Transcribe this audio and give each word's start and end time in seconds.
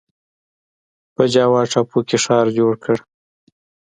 په 1.15 1.23
جاوا 1.33 1.61
ټاپو 1.71 1.99
کې 2.07 2.17
ښار 2.23 2.47
جوړ 2.57 2.73
کړ. 2.83 2.97